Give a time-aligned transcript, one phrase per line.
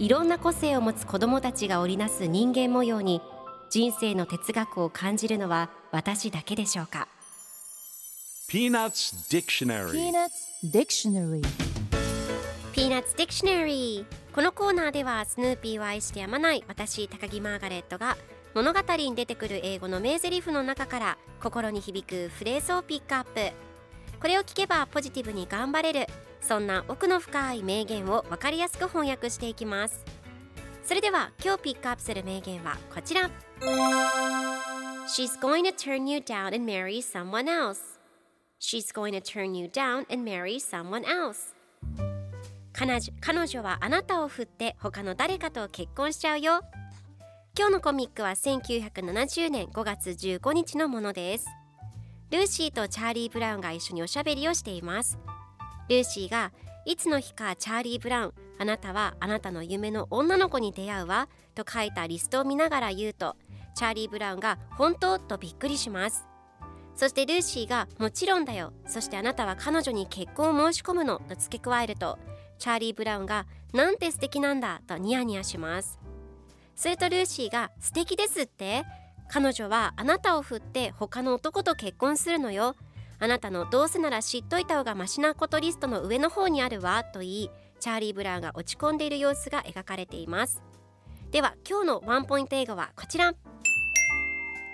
[0.00, 3.20] いろんな個性を持つ子どもたちが織りなす人間模様に
[3.68, 7.06] 人生の哲学を感じるのは私だけでしょうか。
[8.48, 9.90] Peanuts Dictionary.
[9.90, 10.30] Peanuts
[10.72, 11.42] Dictionary.
[12.72, 18.16] Peanuts Dictionary このコーナーではスヌーピーを愛してやまない私高木マーガレットが
[18.54, 23.54] 物語に出てくる英語の名台詞の中から心に響くフレーズをピックアップ。
[24.18, 26.06] これを聞けばポジティブに頑張れる
[26.40, 30.04] そんな奥の深い名言を分かりやすく翻訳していきます。
[30.84, 33.30] それでは今日ピックアップする名言はこちら。
[35.06, 37.98] She's going to turn you down and marry someone else.
[38.58, 41.54] She's going to turn you down and marry someone else.
[42.72, 46.62] 彼女彼女はあなたを振って他の誰かと結婚しちゃうよ。
[47.58, 51.46] 今日のコミックは1970年5月15日のものです。
[52.30, 55.18] ルーシーとチャーリー・ブラウンが一緒におしゃべりをしています。
[55.90, 56.52] ルーシーが
[56.84, 63.36] いつの日かチャーリー・ブラウンあなたはあなたの夢の女の子に出会うわと書いたリストを見ながら言うと
[63.74, 66.26] チャーリー・ブラウンが本当とびっくりします。
[66.94, 72.18] そしてルーシーがもちろんだよそしてあなたは彼女に結婚を申し込むのと付け加えると
[72.58, 75.98] チャーリー・ブラウンがなんて素敵なんだとニヤニヤします。
[76.76, 78.84] するとルーシーが素敵ですって
[79.28, 82.76] 彼女はあなたを振って他の男と結婚するのよ
[83.20, 90.62] あなたのどうせなら知っといた方がマシなことリストの上の方にあるわと言いチャーリー・ブラウンが落ち込んでいる様子が描かれています。
[91.30, 93.34] では今日のワンポイント英語はこちら。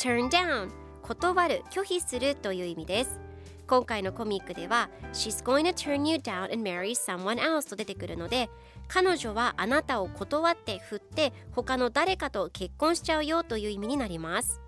[0.00, 0.70] Turn down
[1.02, 3.18] 断る拒否するという意味です。
[3.66, 8.48] 今回のコミックでは She's going to turn you down and marry someone else と出てくるので
[8.86, 14.62] 彼女はあなたを断って振って他の誰かと結婚しちゃうよという意味になります。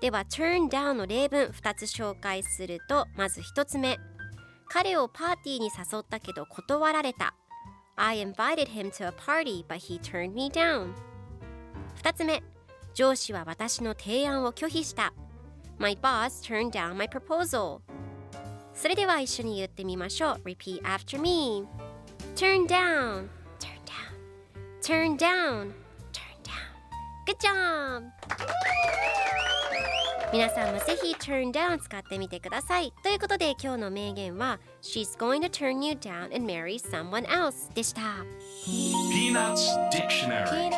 [0.00, 3.98] では turn down の例文2つ紹介するとまず1つ目
[4.68, 7.34] 彼をパーティーに誘ったけど断られた
[7.96, 10.92] I invited him to a party but he turned me down
[12.02, 12.42] 2つ目
[12.94, 15.12] 上司は私の提案を拒否した
[15.78, 17.80] My boss turned down my proposal
[18.74, 21.64] それでは一緒に言ってみましょう Repeat after me
[22.36, 23.28] Turn down
[23.58, 24.06] Turn down
[24.80, 25.72] Turn down
[26.12, 26.68] Turn down
[27.26, 28.97] Good job!
[30.32, 38.00] 皆さんもぜひ turn down 使ってみてくださいということで今日の名言は She's going to turn you down and marry someone else でした
[38.66, 40.70] Peanuts Dictionary